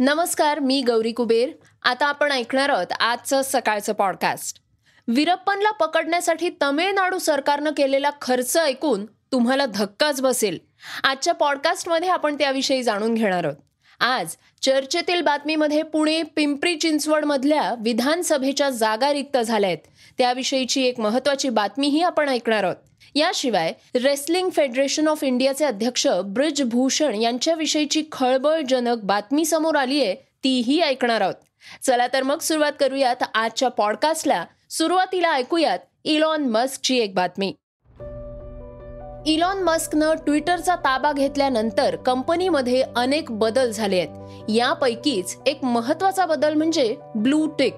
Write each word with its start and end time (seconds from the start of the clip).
नमस्कार 0.00 0.58
मी 0.58 0.80
गौरी 0.82 1.12
कुबेर. 1.12 1.50
आता 1.82 2.06
आपण 2.06 2.32
ऐकणार 2.32 2.68
आहोत 2.68 2.92
आजचं 3.00 3.40
सकाळचं 3.44 3.92
पॉडकास्ट 3.92 4.60
वीरप्पनला 5.08 5.70
पकडण्यासाठी 5.70 6.50
तमिळनाडू 6.62 7.18
सरकारनं 7.18 7.70
केलेला 7.70 8.10
खर्च 8.22 8.56
ऐकून 8.56 9.04
तुम्हाला 9.32 9.66
धक्काच 9.66 10.20
बसेल. 10.20 10.58
आजच्या 11.04 11.34
पॉडकास्टमध्ये 11.34 12.08
आपण 12.08 12.34
त्याविषयी 12.34 12.82
जाणून 12.82 13.14
घेणार 13.14 13.44
आहोत. 13.44 13.56
आज 14.00 14.36
चर्चेतील 14.62 15.20
बातमीमध्ये 15.20 15.82
पुणे 15.82 16.22
पिंपरी 16.22 16.76
चिंचवडमधल्या 16.76 17.74
विधानसभेच्या 17.80 18.70
जागा 18.70 19.12
रिक्त 19.12 19.38
झाल्या 19.38 19.70
आहेत 19.70 19.88
त्याविषयीची 20.18 20.84
एक 20.84 21.00
महत्वाची 21.00 21.48
बातमीही 21.48 22.02
आपण 22.02 22.28
ऐकणार 22.28 22.64
आहोत. 22.64 22.76
याशिवाय 23.14 23.72
रेसलिंग 23.94 24.50
फेडरेशन 24.50 25.08
ऑफ 25.08 25.24
इंडियाचे 25.24 25.64
अध्यक्ष 25.64 26.06
ब्रिज 26.06 26.62
भूषण 26.62 27.14
यांच्याविषयीची 27.14 28.02
खळबळजनक 28.12 28.98
बातमी 29.02 29.44
समोर 29.44 29.76
आली 29.76 30.04
आहे 30.04 30.14
तीही 30.14 30.80
ऐकणार 30.80 31.20
आहोत. 31.20 31.34
चला 31.82 32.06
तर 32.06 32.22
मग 32.22 32.38
सुरुवात 32.38 32.72
करूयात 32.80 33.24
आजच्या 33.34 33.68
पॉडकास्टला. 33.68 34.44
सुरुवातीला 34.70 35.32
ऐकूयात 35.32 35.78
इलॉन 36.04 36.48
मस्कची 36.48 36.98
एक 36.98 37.14
बातमी. 37.14 37.54
इलॉन 39.26 39.62
मस्कनं 39.62 40.14
ट्विटरचा 40.14 40.76
ताबा 40.76 41.12
घेतल्यानंतर 41.12 41.96
कंपनीमध्ये 41.96 42.84
अनेक 42.96 43.30
बदल 43.30 43.70
झाले 43.70 43.98
आहेत 43.98 44.50
यापैकीच 44.50 45.36
एक 45.46 45.64
महत्त्वाचा 45.64 46.26
बदल 46.26 46.54
म्हणजे 46.54 46.96
ब्लू 47.14 47.46
टिक. 47.46 47.74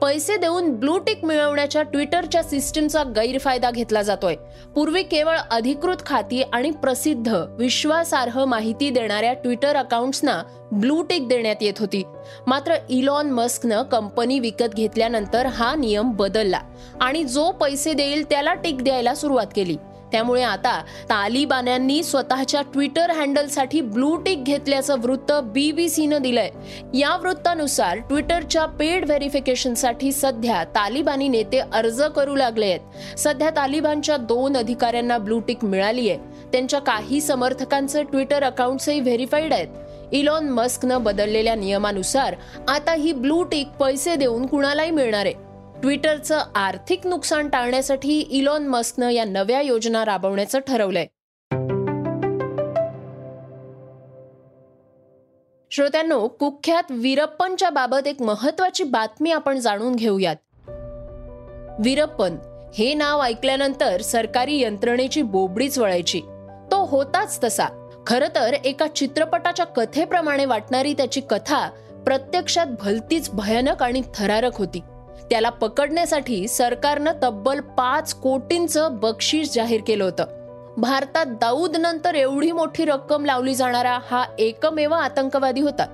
पैसे 0.00 0.36
देऊन 0.36 0.70
ब्लू 0.70 0.98
टिक 0.98 1.24
मिळवण्याच्या 1.24 1.82
ट्विटरच्या 1.82 2.42
सिस्टीमचा 2.42 3.02
गैरफायदा 3.02 3.70
घेतला 3.70 4.02
जातोय. 4.02 4.34
पूर्वी 4.74 5.02
केवळ 5.02 5.36
अधिकृत 5.50 5.96
खाती 6.06 6.42
आणि 6.42 6.70
प्रसिद्ध 6.70 7.34
विश्वासार्ह 7.58 8.44
माहिती 8.44 8.90
देणाऱ्या 8.90 9.32
ट्विटर 9.32 9.76
अकाउंट्सना 9.76 10.42
ब्लू 10.72 11.02
टिक 11.02 11.28
देण्यात 11.28 11.56
येत 11.60 11.78
होती. 11.78 12.02
मात्र 12.46 12.74
इलॉन 12.90 13.30
मस्कनं 13.30 13.82
कंपनी 13.82 14.38
विकत 14.38 14.74
घेतल्यानंतर 14.74 15.46
हा 15.46 15.74
नियम 15.74 16.10
बदलला 16.10 16.60
आणि 17.00 17.24
जो 17.24 17.50
पैसे 17.50 17.92
देईल 17.92 18.24
त्याला 18.30 18.54
टिक 18.54 18.82
द्यायला 18.82 19.14
सुरुवात 19.14 19.46
केली. 19.56 19.76
त्यामुळे 20.12 20.42
आता 20.42 20.80
तालिबान्यांनी 21.10 22.02
स्वतःच्या 22.02 22.62
ट्विटर 22.62 23.10
हँडलसाठी 23.10 23.80
ब्लू 23.80 24.16
टिक 24.16 24.44
घेतल्याचं 24.44 25.00
वृत्त 25.00 25.32
बीबीसीनं 25.42 26.22
दिलंय. 26.22 26.50
या 26.94 27.16
वृत्तानुसार 27.16 27.98
ट्विटरच्या 27.98 28.66
पेड 28.66 29.04
व्हेरिफिकेशनसाठी 29.04 30.12
सध्या 30.12 30.64
तालिबानी 30.64 31.28
नेते 31.28 31.58
अर्ज 31.58 32.02
करू 32.02 32.36
लागले 32.36 32.66
आहेत. 32.66 33.18
सध्या 33.18 33.50
तालिबानच्या 33.50 34.16
दोन 34.16 34.56
अधिकाऱ्यांना 34.56 35.18
ब्लू 35.18 35.40
टिक 35.40 35.64
मिळाली 35.64 36.10
आहे. 36.10 36.18
त्यांच्या 36.52 36.80
काही 36.80 37.20
समर्थकांचे 37.20 38.02
ट्विटर 38.02 38.42
अकाउंट्सही 38.42 39.00
व्हेरीफाईड 39.00 39.52
आहेत. 39.52 39.68
इलॉन 40.12 40.48
मस्कनं 40.48 41.02
बदललेल्या 41.02 41.54
नियमानुसार 41.54 42.34
आता 42.68 42.92
ही 42.92 43.12
ब्लू 43.12 43.42
टिक 43.42 43.68
पैसे 43.68 44.16
देऊन 44.16 44.46
कुणालाही 44.46 44.90
मिळणार 44.90 45.26
आहे. 45.26 45.51
ट्विटरचं 45.82 46.42
आर्थिक 46.54 47.06
नुकसान 47.06 47.48
टाळण्यासाठी 47.48 48.20
इलॉन 48.20 48.66
मस्कनं 48.66 49.08
या 49.08 49.24
नव्या 49.24 49.60
योजना 49.60 50.04
राबवण्याचं 50.04 50.58
ठरवलंय. 50.58 51.06
श्रोत्यांनो 55.70 56.28
कुख्यात 56.28 56.82
वीरप्पनच्या 56.90 57.70
बाबत 57.70 58.06
एक 58.06 58.22
महत्वाची 58.22 58.84
बातमी 58.84 59.32
आपण 59.32 59.58
जाणून 59.58 59.94
घेऊयात. 59.94 60.36
वीरप्पन 61.84 62.36
हे 62.74 62.94
नाव 62.94 63.22
ऐकल्यानंतर 63.22 64.00
सरकारी 64.00 64.60
यंत्रणेची 64.60 65.22
बोबडीच 65.22 65.78
वळायची. 65.78 66.20
तो 66.70 66.84
होताच 66.84 67.44
तसा. 67.44 67.66
खर 68.06 68.24
तर 68.34 68.52
एका 68.64 68.86
चित्रपटाच्या 68.86 69.66
कथेप्रमाणे 69.66 70.44
वाटणारी 70.44 70.92
त्याची 70.92 71.20
कथा 71.30 71.68
प्रत्यक्षात 72.06 72.66
भलतीच 72.80 73.30
भयानक 73.30 73.82
आणि 73.82 74.02
थरारक 74.14 74.56
होती. 74.56 74.80
त्याला 75.30 75.50
पकडण्यासाठी 75.50 76.48
सरकारनं 76.48 77.12
तब्बल 77.22 77.60
पाच 77.60 78.14
कोटींचं 78.14 78.88
बक्षीस 78.92 79.54
जाहीर 79.54 79.80
केलं 79.86 80.04
होतं. 80.04 80.24
भारतात 80.76 81.26
दाऊद 81.26 81.76
नंतर 81.76 82.14
एवढी 82.14 82.52
मोठी 82.52 82.84
रक्कम 82.84 83.24
लावली 83.24 83.54
जाणारा 83.54 83.98
हा 84.10 84.24
एकमेव 84.38 84.94
आतंकवादी 84.94 85.60
होता. 85.60 85.86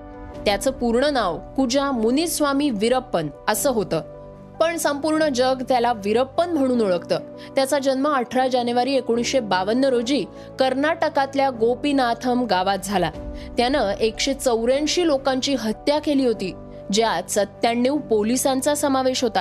त्याचं 0.44 0.70
पूर्ण 0.70 1.04
नाव 1.04 1.38
कुजा 1.56 1.90
मुनिस्वामी 1.90 2.70
वीरप्पन 2.70 3.28
असं 3.48 3.70
होतं. 3.70 4.18
पण 4.60 4.76
संपूर्ण 4.76 5.28
जग 5.28 5.62
त्याला 5.68 5.92
वीरप्पन 5.92 6.50
म्हणून 6.50 6.80
ओळखतं. 6.80 7.20
त्याचा 7.56 7.78
जन्म 7.78 8.08
अठरा 8.08 8.48
जानेवारी 8.48 8.94
एकोणीसशे 8.94 9.40
बावन्न 9.40 9.84
रोजी 9.84 10.24
कर्नाटकातल्या 10.58 11.50
गोपीनाथम 11.50 12.44
गावात 12.44 12.78
झाला. 12.84 13.10
त्यानं 13.56 13.90
एकशे 13.90 14.34
चौऱ्याऐंशी 14.34 15.06
लोकांची 15.06 15.54
हत्या 15.54 15.98
केली 15.98 16.26
होती. 16.26 16.54
ज्यात 16.92 17.30
सत्त्याण्णव 17.30 17.96
पोलिसांचा 17.96 18.74
समावेश 18.74 19.22
होता. 19.22 19.40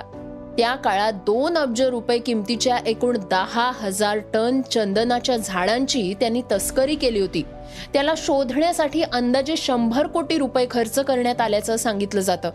त्या 0.57 0.75
काळात 0.75 1.13
दोन 1.13 1.57
अब्ज 1.57 1.81
रुपये 1.81 2.19
किमतीच्या 2.19 2.77
एकूण 2.77 3.17
दहा 3.31 3.71
हजार 3.75 4.17
टन 4.33 4.61
चंदनाच्या 4.61 5.37
झाडांची 5.37 6.13
त्यांनी 6.19 6.41
तस्करी 6.51 6.95
केली 6.95 7.19
होती. 7.19 7.43
त्याला 7.93 8.13
शोधण्यासाठी 8.17 9.01
अंदाजे 9.01 9.57
शंभर 9.57 10.07
कोटी 10.07 10.37
रुपये 10.37 10.67
खर्च 10.71 10.99
करण्यात 10.99 11.41
आल्याचं 11.41 11.75
सांगितलं 11.75 12.21
जातं. 12.21 12.49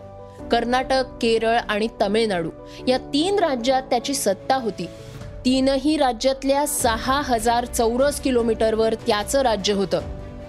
कर्नाटक 0.51 1.03
केरळ 1.21 1.57
आणि 1.69 1.87
तमिळनाडू 2.01 2.49
या 2.87 2.97
तीन 2.97 3.39
राज्यात 3.39 3.81
त्याची 3.81 4.13
सत्ता 4.13 4.55
होती. 4.55 4.85
तीनही 5.45 5.97
राज्यातल्या 5.97 6.67
सहा 6.67 7.21
हजार 7.25 7.65
चौरस 7.65 8.21
किलोमीटरवर 8.21 8.93
त्याचं 8.93 9.41
राज्य 9.41 9.73
होतं. 9.73 10.01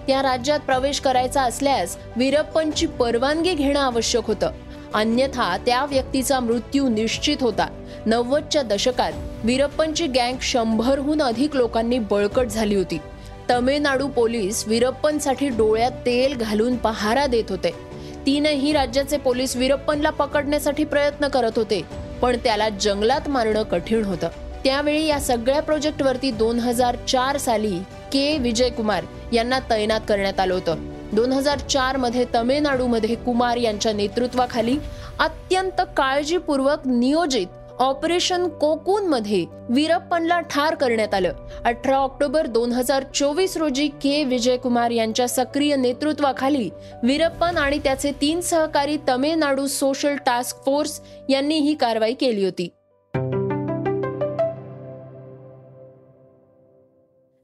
त्या 0.07 0.21
राज्यात 0.21 0.59
प्रवेश 0.59 0.99
करायचा 0.99 1.41
असल्यास 1.41 1.97
वीरप्पनची 2.15 2.85
परवानगी 2.85 3.53
घेणं 3.53 3.79
आवश्यक 3.79 4.27
होतं. 4.27 4.51
अन्यथा 4.93 5.57
त्या 5.57 5.85
व्यक्तीचा 5.85 6.39
मृत्यू 6.39 6.87
निश्चित 6.89 7.37
होता. 7.41 7.67
नव्वदच्या 8.05 8.61
दशकात 8.61 9.11
वीरप्पनची 9.43 10.07
गँग 10.07 10.37
शंभरहून 10.41 11.21
अधिक 11.21 11.55
लोकांनी 11.55 11.99
बळकट 11.99 12.45
झाली 12.45 12.75
होती. 12.75 12.97
तमिळनाडू 13.49 14.07
पोलीस 14.07 14.67
वीरप्पनसाठी 14.67 15.49
डोळ्यात 15.49 15.91
तेल 16.05 16.37
घालून 16.37 16.75
पहारा 16.75 17.25
देत 17.25 17.43
होते. 17.49 17.71
तीनही 18.25 18.71
राज्याचे 18.73 19.17
पोलीस 19.17 19.55
वीरप्पनला 19.55 20.09
पकडण्यासाठी 20.09 20.83
प्रयत्न 20.83 21.27
करत 21.27 21.51
होते 21.55 21.81
पण 22.21 22.37
त्याला 22.43 22.69
जंगलात 22.69 23.29
मारणं 23.29 23.63
कठीण 23.63 24.03
होतं. 24.03 24.27
त्यावेळी 24.65 25.05
या 25.05 25.19
सगळ्या 25.19 25.61
प्रोजेक्टवरती 25.61 26.29
दोन 26.31 26.59
हजार 26.59 26.95
चार 27.07 27.37
साली 27.37 27.77
के 28.13 28.37
विजयकुमार 28.37 29.03
यांना 29.33 29.59
तैनात 29.69 30.01
करण्यात 30.07 30.39
आलं 30.39 30.53
होतं. 30.53 30.77
दोन 31.15 31.31
हजार 31.31 31.59
चारमध्ये 31.69 32.23
तमिळनाडूमध्ये 32.33 33.15
कुमार 33.15 33.57
यांच्या 33.57 33.91
नेतृत्वाखाली 33.93 34.77
अत्यंत 35.19 35.81
काळजीपूर्वक 35.97 36.87
नियोजित 36.87 37.81
ऑपरेशन 37.81 38.47
कोकून 38.59 39.07
मध्ये 39.07 39.43
वीरप्पनला 39.69 40.39
ठार 40.41 40.75
करण्यात 40.75 41.13
आलं. 41.13 41.33
अठरा 41.65 41.97
ऑक्टोबर 41.97 42.47
दोन 42.47 42.71
हजार 42.71 43.03
चोवीस 43.13 43.57
रोजी 43.57 43.87
के 44.01 44.23
विजयकुमार 44.23 44.91
यांच्या 44.91 45.27
सक्रिय 45.27 45.75
नेतृत्वाखाली 45.75 46.69
वीरप्पन 47.03 47.57
आणि 47.57 47.79
त्याचे 47.83 48.11
तीन 48.21 48.41
सहकारी 48.41 48.97
तमिळनाडू 49.07 49.67
सोशल 49.67 50.15
टास्क 50.25 50.63
फोर्स 50.65 50.99
यांनी 51.29 51.59
ही 51.59 51.75
कारवाई 51.75 52.13
केली 52.13 52.45
होती. 52.45 52.69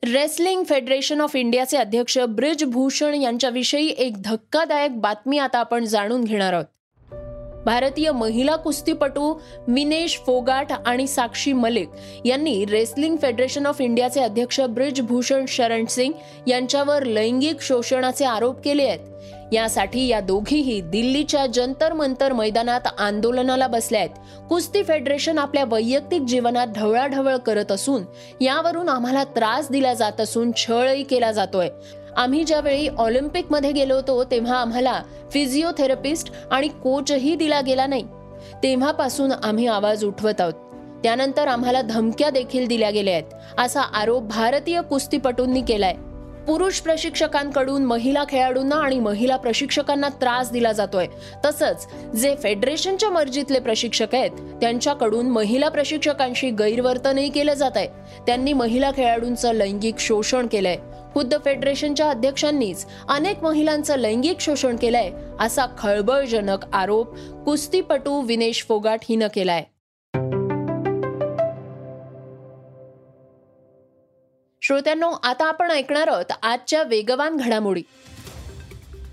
रेसलिंग 0.05 0.63
फेडरेशन 0.63 1.21
ऑफ 1.21 1.35
इंडियाचे 1.35 1.77
अध्यक्ष 1.77 2.17
ब्रिज 2.19 2.63
भूषण 2.63 3.13
यांच्याविषयी 3.13 3.87
एक 3.87 4.21
धक्कादायक 4.21 4.99
बातमी 4.99 5.37
आता 5.37 5.59
आपण 5.59 5.85
जाणून 5.85 6.23
घेणार 6.23 6.53
आहोत. 6.53 6.65
भारतीय 7.65 8.11
महिला 8.11 8.55
कुस्तीपटू 8.55 9.39
विनेश 9.67 10.17
फोगाट 10.17 10.71
आणि 10.85 11.07
साक्षी 11.07 11.53
मलिक 11.53 11.89
यांनी 12.25 12.65
रेसलिंग 12.65 13.17
फेडरेशन 13.21 13.65
ऑफ 13.65 13.81
इंडियाचे 13.81 14.21
अध्यक्ष 14.21 14.61
ब्रिज 14.61 15.01
भूषण 15.01 15.45
शरण 15.47 15.85
सिंग 15.85 16.13
यांच्यावर 16.47 17.03
लैंगिक 17.03 17.61
शोषणाचे 17.61 18.25
आरोप 18.25 18.61
केले 18.65 18.83
आहेत. 18.83 18.99
यासाठी 19.51 20.07
या 20.07 20.19
दोघीही 20.19 20.81
दिल्लीच्या 20.81 21.45
जंतर 21.45 21.93
मंतर 21.93 22.33
मैदानात 22.33 22.81
आंदोलनाला 22.97 23.67
बसल्या 23.67 24.01
आहेत. 24.01 24.09
कुस्ती 24.49 24.83
फेडरेशन 24.83 25.37
आपल्या 25.37 25.63
वैयक्तिक 25.67 26.21
जीवनात 26.21 26.67
ढवळाढवळ 26.67 27.35
करत 27.35 27.71
असून 27.71 28.03
यावरून 28.41 28.89
आम्हाला 28.89 29.23
त्रास 29.23 29.71
दिला 29.71 29.93
जात 29.93 30.21
असून 30.21 30.51
छळही 30.57 31.03
केला 31.03 31.31
जातोय. 31.31 31.69
आम्ही 32.17 32.43
ज्यावेळी 32.43 32.87
ऑलिम्पिकमध्ये 32.87 33.71
गेलो 33.71 33.95
होतो 33.95 34.23
तेव्हा 34.23 34.57
आम्हाला 34.57 35.01
फिजिओथेरपिस्ट 35.31 36.31
आणि 36.51 36.67
कोचही 36.67 37.35
दिला 37.35 37.61
गेला 37.61 37.85
नाही. 37.85 38.03
तेव्हापासून 38.63 39.31
आम्ही 39.31 39.67
आवाज 39.67 40.05
उठवत 40.05 40.41
आहोत. 40.41 40.53
त्यानंतर 41.03 41.47
आम्हाला 41.47 41.81
धमक्या 41.81 42.29
देखील 42.29 42.67
दिल्या 42.67 42.89
गेल्या 42.89 43.13
आहेत 43.13 43.59
असा 43.59 43.81
आरोप 43.81 44.23
भारतीय 44.23 44.81
कुस्तीपटूंनी 44.81 45.61
केलाय. 45.61 45.95
पुरुष 46.47 46.79
प्रशिक्षकांकडून 46.79 47.85
महिला 47.85 48.23
खेळाडूंना 48.29 48.75
आणि 48.75 48.99
महिला 48.99 49.35
प्रशिक्षकांना 49.37 50.09
त्रास 50.09 50.51
दिला 50.51 50.71
जातोय. 50.71 51.07
तसंच 51.45 51.87
जे 52.15 52.35
फेडरेशनच्या 52.35 53.09
मर्जीतले 53.09 53.59
प्रशिक्षक 53.59 54.15
आहेत 54.15 54.31
त्यांच्याकडून 54.61 55.29
महिला 55.29 55.69
प्रशिक्षकांशी 55.69 56.49
गैरवर्तनही 56.49 57.29
केलं 57.29 57.53
जात 57.53 57.71
आहे 57.75 57.87
त्यांनी 58.27 58.53
महिला 58.53 58.91
खेळाडूंचं 58.91 59.51
लैंगिक 59.51 59.99
शोषण 59.99 60.47
केलंय. 60.47 60.77
खुद्द 61.13 61.35
फेडरेशनच्या 61.45 62.09
अध्यक्षांनीच 62.09 62.85
अनेक 63.09 63.43
महिलांचं 63.43 63.95
लैंगिक 63.95 64.39
शोषण 64.39 64.75
केलंय 64.75 65.11
असा 65.39 65.65
खळबळजनक 65.77 66.65
आरोप 66.73 67.15
कुस्तीपटू 67.45 68.21
विनेश 68.21 68.65
फोगाट 68.67 68.99
हिनं 69.09 69.27
केलाय. 69.35 69.63
श्रोत्यांनो 74.61 75.11
आता 75.23 75.45
आपण 75.45 75.71
ऐकणार 75.71 76.07
आहोत 76.07 76.31
आजच्या 76.43 76.83
वेगवान 76.83 77.37
घडामोडी. 77.37 77.81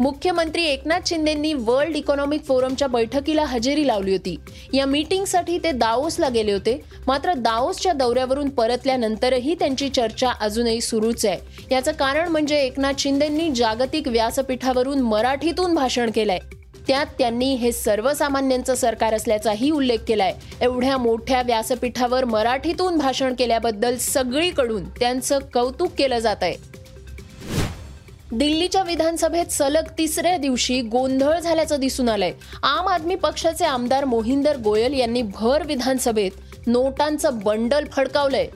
मुख्यमंत्री 0.00 0.64
एकनाथ 0.64 1.00
शिंदेंनी 1.06 1.52
वर्ल्ड 1.52 1.96
इकॉनॉमिक 1.96 2.44
फोरमच्या 2.44 2.88
बैठकीला 2.88 3.44
हजेरी 3.44 3.86
लावली 3.86 4.12
होती. 4.12 4.36
या 4.72 4.86
मीटिंगसाठी 4.86 5.58
ते 5.58 5.72
दाओसला 5.72 6.28
गेले 6.28 6.52
होते. 6.52 6.84
मात्र 7.06 7.32
दाओसच्या 7.32 7.92
दौऱ्यावरून 7.92 8.48
परतल्यानंतरही 8.48 9.54
त्यांची 9.54 9.88
चर्चा 9.88 10.32
अजूनही 10.40 10.80
सुरूच 10.80 11.26
आहे. 11.26 11.38
याचं 11.74 11.92
कारण 11.92 12.28
म्हणजे 12.28 12.58
एकनाथ 12.58 12.92
शिंदेंनी 12.98 13.50
जागतिक 13.50 14.08
व्यासपीठावरून 14.08 15.00
मराठीतून 15.00 15.74
भाषण 15.74 16.10
केलंय. 16.10 16.38
त्यात 16.88 17.06
त्यांनी 17.19 17.55
हे 17.55 17.73
सर्वसामान्यांचं 17.73 18.75
सरकार 18.75 19.14
असल्याचाही 19.14 19.70
उल्लेख 19.70 19.99
केलाय. 20.08 20.35
एवढ्या 20.61 20.96
मोठ्या 20.96 21.43
व्यासपीठावर 21.43 22.25
मराठीतून 22.25 22.96
भाषण 22.99 23.35
केल्याबद्दल 23.35 23.96
सगळीकडून 23.96 24.88
त्यांचं 24.88 25.38
कौतुक 25.55 25.93
केलं 25.99 26.19
जात 26.19 26.43
आहे. 26.43 26.56
दिल्लीच्या 28.32 28.82
विधानसभेत 28.82 29.52
सलग 29.52 29.90
तिसऱ्या 29.99 30.37
दिवशी 30.37 30.81
गोंधळ 30.81 31.38
झाल्याचं 31.38 31.81
दिसून 31.81 32.08
आलंय. 32.08 32.32
आम 32.62 32.88
आदमी 32.88 33.14
पक्षाचे 33.14 33.64
आमदार 33.64 34.05
मोहिंदर 34.05 34.56
गोयल 34.56 34.93
यांनी 34.93 35.23
भर 35.23 35.62
विधानसभेत 35.67 36.31
नोटांचं 36.67 37.38
बंडल 37.38 37.84
फडकावलंय. 37.93 38.46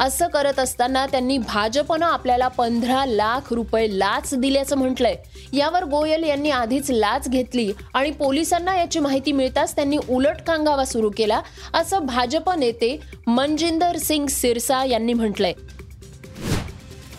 असं 0.00 0.26
करत 0.28 0.58
असताना 0.58 1.06
त्यांनी 1.06 1.38
भाजपनं 1.38 2.06
आपल्याला 2.06 2.48
पंधरा 2.48 3.04
लाख 3.06 3.52
रुपये 3.52 3.98
लाच 3.98 4.34
दिल्याचं 4.34 4.76
म्हटलंय. 4.76 5.16
यावर 5.52 5.84
गोयल 5.84 6.24
यांनी 6.24 6.50
आधीच 6.50 6.90
लाच 6.90 7.28
घेतली 7.28 7.72
आणि 7.94 8.10
पोलिसांना 8.10 8.76
याची 8.76 8.98
माहिती 8.98 9.32
मिळताच 9.32 9.76
त्यांनी 9.76 9.98
उलट 10.08 10.40
कांगावा 10.46 10.84
सुरू 10.84 11.10
केला 11.16 11.40
असं 11.74 12.06
भाजप 12.06 12.50
नेते 12.50 12.98
मनजिंदर 13.26 13.96
सिंग 13.96 14.26
सिरसा 14.26 14.84
यांनी 14.84 15.12
म्हटलंय. 15.12 15.52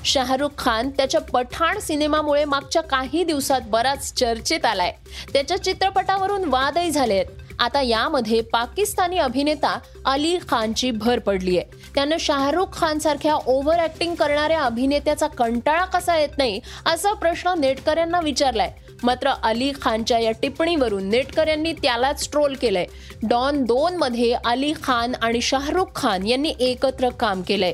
शाहरुख 0.05 0.49
खान 0.57 0.89
त्याच्या 0.89 1.21
पठाण 1.21 1.79
सिनेमामुळे 1.79 2.45
मागच्या 2.45 2.83
काही 2.83 3.23
दिवसात 3.23 3.61
बराच 3.67 4.13
चर्चेत 4.13 4.65
आलाय. 4.65 4.93
त्याच्या 5.33 5.63
चित्रपटावरून 5.63 6.43
वादही 6.45 6.91
झाले 6.91 7.13
आहेत 7.13 7.48
आता 7.59 7.81
यामध्ये 7.81 8.41
पाकिस्तानी 8.41 9.17
अभिनेता 9.17 9.79
अली 10.05 10.37
खानची 10.49 10.91
भर 10.91 11.19
पडली 11.19 11.57
आहे. 11.57 11.71
त्यानं 11.95 12.17
शाहरुख 12.19 12.67
खान 12.73 12.99
सारख्या 12.99 13.35
ओव्हर 13.35 13.83
ऍक्टिंग 13.83 14.15
करणाऱ्या 14.15 14.61
अभिनेत्याचा 14.61 15.27
कंटाळा 15.27 15.85
कसा 15.85 16.17
येत 16.17 16.37
नाही 16.37 16.59
असा 16.85 17.13
प्रश्न 17.13 17.53
नेटकऱ्यांना 17.59 18.19
विचारलाय. 18.19 18.71
मात्र 19.03 19.29
अली 19.43 19.71
खानच्या 19.81 20.19
या 20.19 20.31
टिप्पणीवरून 20.31 21.09
नेटकऱ्यांनी 21.09 21.73
त्यालाच 21.73 22.29
ट्रोल 22.31 22.55
केलंय. 22.55 22.85
डॉन 23.29 23.63
दोन 23.63 23.97
मध्ये 23.97 24.33
अली 24.45 24.73
खान 24.83 25.11
आणि 25.21 25.41
शाहरुख 25.41 25.85
खान 25.95 26.27
यांनी 26.27 26.53
एकत्र 26.59 27.09
काम 27.09 27.41
केलंय. 27.41 27.73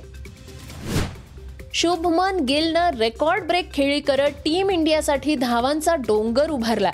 शुभमन 1.74 2.40
गिलनं 2.40 2.90
रेकॉर्ड 3.00 3.44
ब्रेक 3.44 3.74
खेळी 3.74 4.00
करत 4.00 4.30
टीम 4.30 4.70
इंडियासाठी 4.70 5.36
धावांचा 5.36 5.96
डोंगर 5.96 6.50
उभारला. 6.50 6.92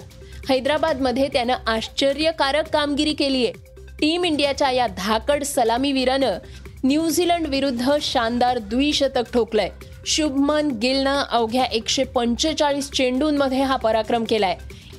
हैदराबादमध्ये 0.50 1.28
त्यानं 1.28 1.54
आश्चर्यकारक 1.68 2.70
कामगिरी 2.70 3.14
केली 3.14 3.46
आहे 3.46 3.54
टीम 4.02 4.26
इंडियाच्या 4.26 4.72
या 4.72 4.88
धाकड 4.88 5.44
सलामीवीरानं 5.44 6.38
न्यूझीलंड 6.84 7.48
विरुद्ध 7.48 7.92
शानदार 8.02 8.58
द्विशतक 8.58 9.34
ठोकलंय. 9.34 9.70
शुभमन 10.06 10.72
गिलनं 10.72 11.24
अवघ्या 11.32 11.64
एकशे 11.64 12.04
पंचेचाळीस 12.04 12.92
चेंडूंमध्ये 12.92 13.62
हा 13.62 13.76
पराक्रम 13.76 14.24
केलाय. 14.24 14.56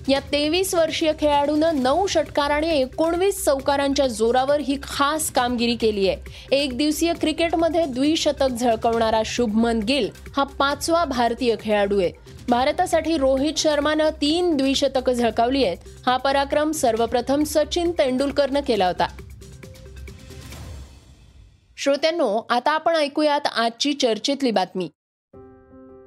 या 0.09 0.21
तेवीस 0.21 0.75
वर्षीय 0.75 1.13
खेळाडूनं 1.21 1.83
नऊ 1.83 2.07
षटकार 2.07 2.51
आणि 2.51 2.71
एकोणवीस 2.81 3.45
चौकारांच्या 3.45 4.07
जोरावर 4.07 4.61
ही 4.61 4.77
खास 4.83 5.31
कामगिरी 5.31 5.75
केली 5.75 6.09
आहे 6.09 6.57
एक 6.57 6.77
दिवसीय 6.77 7.13
क्रिकेटमध्ये 7.21 7.85
द्विशतक 7.87 8.49
झळकवणारा 8.49 9.23
शुभमन 9.27 9.79
गिल 9.79 10.09
हा 10.37 10.45
पाचवा 10.45 11.05
भारतीय 11.05 11.55
खेळाडू 11.61 12.01
आहे. 12.01 12.11
भारतासाठी 12.49 13.17
रोहित 13.17 13.55
शर्मानं 13.57 14.11
तीन 14.11 14.57
द्विशतकं 14.57 15.13
झळकावली 15.13 15.65
आहेत. 15.65 15.77
हा 16.07 16.17
पराक्रम 16.17 16.71
सर्वप्रथम 16.71 17.43
सचिन 17.43 17.91
तेंडुलकरनं 17.91 18.61
केला 18.61 18.87
होता. 18.87 19.07
श्रोत्यांनो 21.77 22.47
आता 22.51 22.71
आपण 22.71 22.97
ऐकूयात 22.97 23.41
आजची 23.57 23.93
चर्चेतली 23.93 24.51
बातमी. 24.51 24.89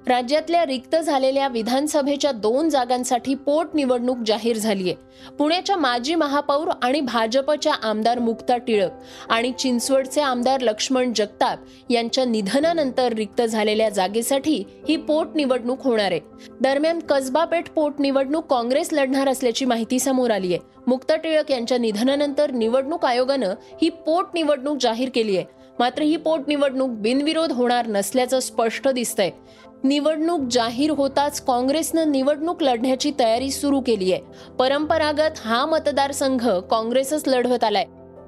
राज्यातल्या 0.07 0.65
रिक्त 0.65 0.95
झालेल्या 0.95 1.47
विधानसभेच्या 1.47 2.31
दोन 2.31 2.67
जागांसाठी 2.69 3.33
पोटनिवडणूक 3.35 4.17
जाहीर 4.25 4.57
झालीय. 4.57 4.93
पुण्याच्या 5.39 5.75
माजी 5.77 6.15
महापौर 6.15 6.69
आणि 6.81 6.99
भाजपच्या 7.01 7.73
आमदार 7.83 8.19
मुक्ता 8.19 8.57
टिळक 8.57 8.91
आणि 9.29 9.51
चिंचवडचे 9.59 10.21
आमदार 10.21 10.61
लक्ष्मण 10.61 11.13
जगताप 11.15 11.91
यांच्या 11.91 12.25
निधनानंतर 12.25 13.13
रिक्त 13.13 13.41
झालेल्या 13.41 13.89
जागेसाठी 13.89 14.63
ही 14.89 14.97
पोटनिवडणूक 14.97 15.83
होणार 15.83 16.11
आहे. 16.11 16.19
दरम्यान 16.61 16.99
कसबापेठ 16.99 17.69
पोटनिवडणूक 17.69 18.45
काँग्रेस 18.45 18.93
लढणार 18.93 19.29
असल्याची 19.29 19.65
माहिती 19.65 19.99
समोर 19.99 20.31
आली 20.31 20.53
आहे 20.53 20.73
मुक्ता 20.87 21.15
टिळक 21.15 21.51
यांच्या 21.51 21.77
निधनानंतर 21.77 22.51
निवडणूक 22.51 23.05
आयोगानं 23.05 23.53
ही 23.81 23.89
पोटनिवडणूक 24.05 24.77
जाहीर 24.81 25.09
केली 25.15 25.37
आहे 25.37 25.63
मात्र 25.79 26.01
ही 26.01 26.15
पोटनिवडणूक 26.15 26.89
बिनविरोध 26.89 27.51
होणार 27.51 27.87
नसल्याचं 27.87 28.39
स्पष्ट 28.39 28.87
दिसतंय. 28.87 29.29
निवडणूक 29.87 30.41
जाहीर 30.51 30.91
होताच 30.91 31.41
काँग्रेसनं 31.41 32.11
निवडणूक 32.11 32.63
लढण्याची 32.63 33.11
तयारी 33.19 33.51
सुरू 33.51 33.81
केली 33.81 34.13
आहे. 34.13 34.21
परंपरागत 34.59 35.39
हा 35.45 35.65
मतदारसंघ 35.65 36.49
काँग्रेसच 36.49 37.27
लढवत 37.27 37.63
आलाय. 37.63 37.85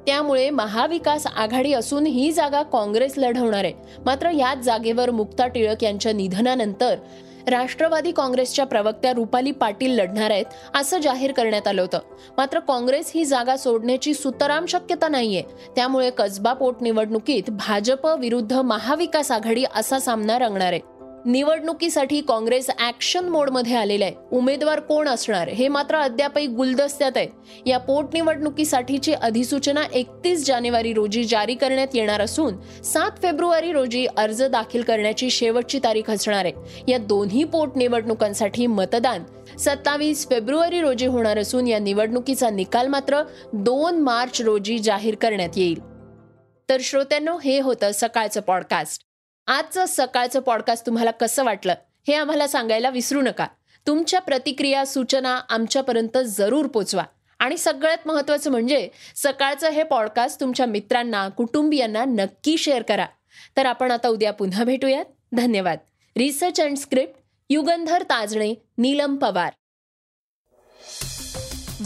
त्यामुळे 0.08 0.50
महाविकास 0.50 1.28
आघाडी 1.28 1.74
असून 1.74 2.06
ही 2.06 2.32
जागा 2.32 2.62
काँग्रेस 2.62 3.14
लढवणार 3.18 3.64
आहे. 3.64 3.74
मात्र 4.06 4.30
याच 4.30 4.58
जागेवर 4.58 5.12
मुक्ता 5.12 5.48
टिळक 5.48 5.84
यांच्या 5.84 6.14
निधनानंतर 6.14 6.96
राष्ट्रवादी 7.48 8.12
काँग्रेसच्या 8.12 8.66
प्रवक्त्या 8.66 9.14
रुपाली 9.14 9.52
पाटील 9.52 9.92
लढणार 9.92 10.32
आहेत 10.32 10.46
असं 10.76 11.00
जाहीर 11.00 11.32
करण्यात 11.32 11.68
आलं 11.68 11.82
होतं. 11.82 12.00
मात्र 12.38 12.60
काँग्रेस 12.60 13.12
ही 13.16 13.26
जागा 13.26 13.58
सोडण्याची 13.58 14.14
सुतराम 14.14 14.66
शक्यता 14.66 15.08
नाहीये. 15.08 15.44
त्यामुळे 15.76 16.10
कसबा 16.10 16.54
पोटनिवडणुकीत 16.54 17.50
भाजप 17.50 18.08
विरुद्ध 18.20 18.54
महाविकास 18.54 19.32
आघाडी 19.32 19.64
असा 19.76 20.00
सामना 20.00 20.40
रंगणार 20.40 20.74
आहे. 20.74 20.97
निवडणुकीसाठी 21.28 22.22
काँग्रेस 22.22 22.70
ऍक्शन 22.80 23.30
मोडमध्ये 23.30 23.76
आलेलं 23.76 24.06
आहे 24.06 24.14
उमेदवार 24.32 24.80
कोण 24.80 25.08
असणार? 25.08 25.48
हे 25.48 25.68
मात्र 25.68 25.96
अद्यापही 25.96 26.48
गुलदस्त्यात 26.48 27.12
आहे. 27.16 27.28
या 27.66 27.78
पोटनिवडणुकीसाठीची 27.78 29.14
अधिसूचना 29.14 29.84
एकतीस 29.94 30.46
जानेवारी 30.46 30.94
रोजी 30.94 31.24
जारी 31.24 31.56
करण्यात 31.56 31.88
येणार 31.94 32.22
असून 32.22 32.82
सात 32.84 33.12
फेब्रुवारी 33.22 33.72
रोजी 33.72 34.06
अर्ज 34.18 34.44
दाखल 34.44 34.82
करण्याची 34.82 35.30
शेवटची 35.30 35.80
तारीख 35.84 36.10
असणार 36.10 36.46
आहे. 36.46 36.54
या 36.88 36.98
दोन्ही 36.98 37.44
पोटनिवडणुकांसाठी 37.44 38.68
मतदान 38.68 39.24
सत्तावीस 39.60 40.30
फेब्रुवारी 40.30 40.82
रोजी 40.82 41.06
होणार 41.06 41.38
असून 41.38 41.68
या 41.68 41.80
निवडणुकीचा 41.80 42.50
निकाल 42.50 42.88
मात्र 42.88 43.22
दोन 43.54 44.00
मार्च 44.00 44.42
रोजी 44.42 44.80
जाहीर 44.80 45.16
करण्यात 45.16 45.50
येईल. 45.56 45.80
तर 46.70 46.78
श्रोत्यांनो 46.80 47.38
हे 47.38 47.60
होतं 47.60 47.92
सकाळचं 47.94 48.42
पॉडकास्ट 48.42 49.07
आजचं 49.48 49.86
सकाळचं 49.88 50.40
पॉडकास्ट 50.40 50.86
तुम्हाला 50.86 51.12
कसं 51.12 51.44
वाटलं 51.44 51.74
हे 52.08 52.14
आम्हाला 52.14 52.48
सांगायला 52.48 52.90
विसरू 52.90 53.22
नका. 53.22 53.48
तुमच्या 53.88 54.22
प्रतिक्रिया 54.22 54.86
सूचना 54.86 55.42
आमच्यापर्यंत 55.50 56.18
जरूर 56.26 56.68
पोचवा. 56.68 57.04
आणि 57.40 57.58
सगळ्यात 57.58 57.98
महत्त्वाचं 58.06 58.52
म्हणजे 58.52 58.90
सकाळचं 59.16 59.70
हे 59.70 59.84
पॉडकास्ट 59.84 60.40
तुमच्या 60.40 60.66
मित्रांना 60.66 61.30
कुटुंबियांना 61.30 62.06
नक्की 62.06 62.58
शेअर 62.58 62.82
करा. 62.82 63.06
तर 63.58 63.66
आपण 63.66 63.92
आता 63.92 64.08
उद्या 64.08 64.34
पुन्हा 64.34 64.64
भेटूयात. 64.64 65.06
धन्यवाद. 65.34 65.78
Research 66.18 66.62
and 66.62 66.78
script 66.78 67.14
Yugandhar 67.50 68.04
Tajane 68.04 68.54
Neelam 68.78 69.16
Pawar. 69.16 69.54